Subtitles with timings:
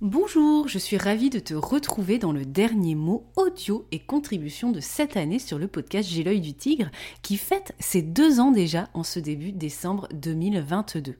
[0.00, 4.78] Bonjour, je suis ravie de te retrouver dans le dernier mot audio et contribution de
[4.78, 6.88] cette année sur le podcast J'ai l'œil du tigre
[7.20, 11.16] qui fête ses deux ans déjà en ce début décembre 2022.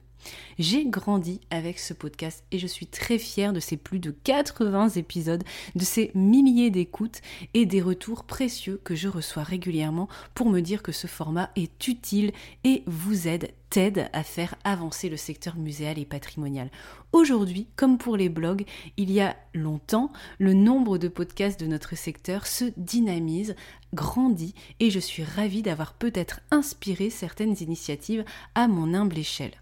[0.57, 4.89] J'ai grandi avec ce podcast et je suis très fière de ces plus de 80
[4.89, 5.43] épisodes,
[5.75, 7.21] de ces milliers d'écoutes
[7.53, 11.87] et des retours précieux que je reçois régulièrement pour me dire que ce format est
[11.87, 12.31] utile
[12.63, 16.69] et vous aide, t'aide à faire avancer le secteur muséal et patrimonial.
[17.11, 18.65] Aujourd'hui, comme pour les blogs,
[18.97, 23.55] il y a longtemps, le nombre de podcasts de notre secteur se dynamise,
[23.93, 28.25] grandit et je suis ravie d'avoir peut-être inspiré certaines initiatives
[28.55, 29.53] à mon humble échelle.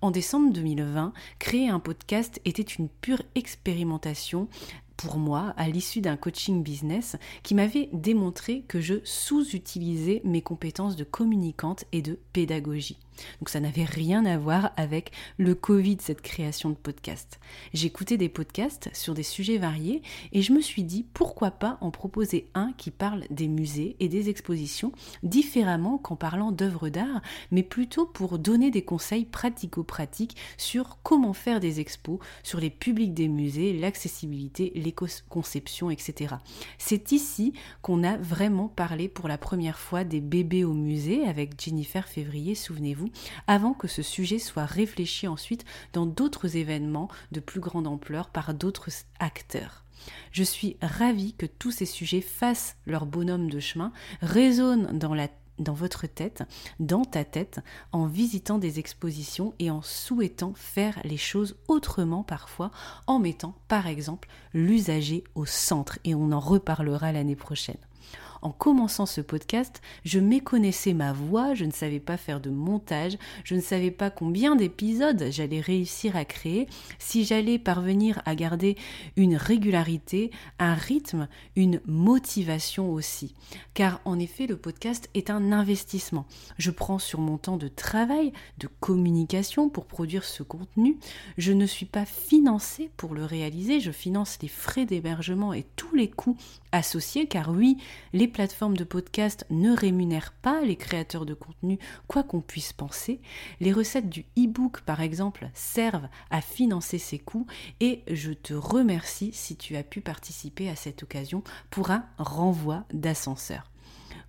[0.00, 4.48] En décembre 2020, créer un podcast était une pure expérimentation
[4.96, 10.96] pour moi à l'issue d'un coaching business qui m'avait démontré que je sous-utilisais mes compétences
[10.96, 12.98] de communicante et de pédagogie.
[13.40, 17.40] Donc ça n'avait rien à voir avec le Covid, cette création de podcast.
[17.72, 21.90] J'écoutais des podcasts sur des sujets variés et je me suis dit pourquoi pas en
[21.90, 27.62] proposer un qui parle des musées et des expositions différemment qu'en parlant d'œuvres d'art, mais
[27.62, 33.28] plutôt pour donner des conseils pratico-pratiques sur comment faire des expos, sur les publics des
[33.28, 36.36] musées, l'accessibilité, l'éco-conception, etc.
[36.78, 37.52] C'est ici
[37.82, 42.54] qu'on a vraiment parlé pour la première fois des bébés au musée avec Jennifer Février,
[42.54, 43.03] souvenez-vous,
[43.46, 48.54] avant que ce sujet soit réfléchi ensuite dans d'autres événements de plus grande ampleur par
[48.54, 49.84] d'autres acteurs.
[50.32, 56.06] Je suis ravie que tous ces sujets fassent leur bonhomme de chemin, résonnent dans votre
[56.06, 56.42] tête,
[56.80, 57.60] dans ta tête,
[57.92, 62.70] en visitant des expositions et en souhaitant faire les choses autrement parfois,
[63.06, 67.78] en mettant par exemple l'usager au centre, et on en reparlera l'année prochaine.
[68.44, 73.16] En commençant ce podcast, je méconnaissais ma voix, je ne savais pas faire de montage,
[73.42, 78.76] je ne savais pas combien d'épisodes j'allais réussir à créer, si j'allais parvenir à garder
[79.16, 81.26] une régularité, un rythme,
[81.56, 83.34] une motivation aussi.
[83.72, 86.26] Car en effet, le podcast est un investissement.
[86.58, 90.98] Je prends sur mon temps de travail, de communication pour produire ce contenu.
[91.38, 95.96] Je ne suis pas financé pour le réaliser, je finance les frais d'hébergement et tous
[95.96, 96.36] les coûts
[96.72, 97.78] associés, car oui,
[98.12, 101.78] les plateformes de podcast ne rémunèrent pas les créateurs de contenu,
[102.08, 103.20] quoi qu'on puisse penser.
[103.60, 107.46] Les recettes du e-book, par exemple, servent à financer ces coûts
[107.80, 112.84] et je te remercie si tu as pu participer à cette occasion pour un renvoi
[112.92, 113.70] d'ascenseur.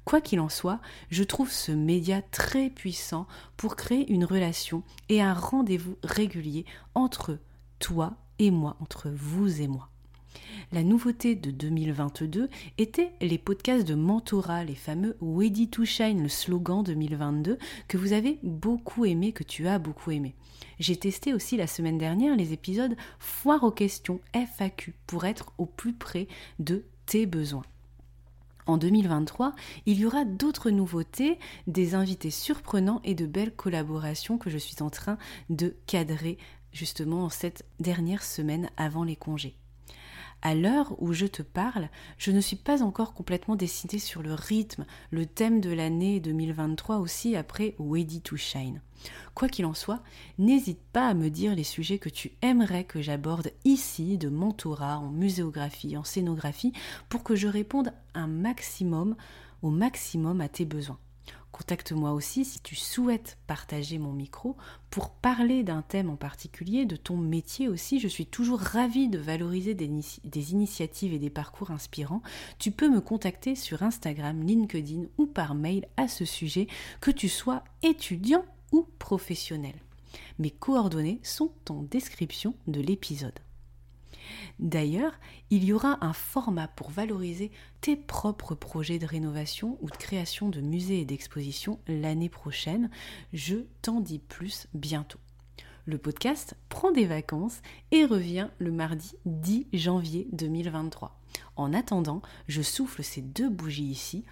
[0.05, 0.79] Quoi qu'il en soit,
[1.09, 3.25] je trouve ce média très puissant
[3.57, 7.39] pour créer une relation et un rendez-vous régulier entre
[7.79, 9.89] toi et moi, entre vous et moi.
[10.71, 16.29] La nouveauté de 2022 était les podcasts de mentorat, les fameux Ready to Shine, le
[16.29, 20.35] slogan 2022 que vous avez beaucoup aimé, que tu as beaucoup aimé.
[20.79, 25.65] J'ai testé aussi la semaine dernière les épisodes Foire aux questions FAQ pour être au
[25.65, 26.27] plus près
[26.59, 27.65] de tes besoins.
[28.65, 29.53] En 2023,
[29.85, 31.37] il y aura d'autres nouveautés,
[31.67, 35.19] des invités surprenants et de belles collaborations que je suis en train
[35.51, 36.39] de cadrer
[36.73, 39.55] justement en cette dernière semaine avant les congés.
[40.41, 44.33] À l'heure où je te parle, je ne suis pas encore complètement décidée sur le
[44.33, 48.81] rythme, le thème de l'année 2023 aussi après Ready to Shine.
[49.33, 50.01] Quoi qu'il en soit,
[50.37, 54.99] n'hésite pas à me dire les sujets que tu aimerais que j'aborde ici, de mentorat,
[54.99, 56.73] en muséographie, en scénographie,
[57.09, 59.15] pour que je réponde un maximum,
[59.61, 60.99] au maximum à tes besoins.
[61.55, 64.57] Contacte-moi aussi si tu souhaites partager mon micro
[64.89, 68.01] pour parler d'un thème en particulier, de ton métier aussi.
[68.01, 72.21] Je suis toujours ravie de valoriser des, initiatives et des parcours inspirants.
[72.59, 76.67] Tu peux me contacter sur Instagram, LinkedIn ou par mail à ce sujet,
[76.99, 78.43] que tu sois étudiant
[78.73, 79.75] ou professionnel.
[80.39, 83.39] Mes coordonnées sont en description de l'épisode.
[84.59, 85.13] D'ailleurs,
[85.49, 90.49] il y aura un format pour valoriser tes propres projets de rénovation ou de création
[90.49, 92.89] de musées et d'expositions l'année prochaine.
[93.33, 95.19] Je t'en dis plus bientôt.
[95.87, 97.61] Le podcast prend des vacances
[97.91, 101.19] et revient le mardi 10 janvier 2023.
[101.57, 104.25] En attendant, je souffle ces deux bougies ici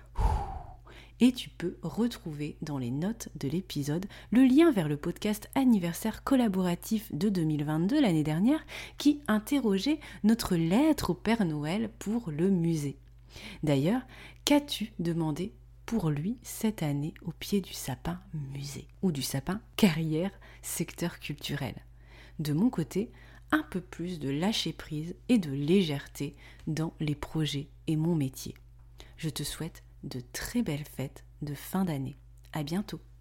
[1.23, 6.21] et tu peux retrouver dans les notes de l'épisode le lien vers le podcast anniversaire
[6.25, 8.65] collaboratif de 2022 l'année dernière
[8.97, 12.97] qui interrogeait notre lettre au Père Noël pour le musée.
[13.63, 14.01] D'ailleurs,
[14.43, 15.53] qu'as-tu demandé
[15.85, 18.19] pour lui cette année au pied du sapin
[18.51, 20.31] musée ou du sapin carrière
[20.61, 21.75] secteur culturel?
[22.39, 23.13] De mon côté,
[23.53, 26.35] un peu plus de lâcher prise et de légèreté
[26.67, 28.55] dans les projets et mon métier.
[29.15, 32.17] Je te souhaite de très belles fêtes de fin d'année.
[32.51, 33.01] À bientôt.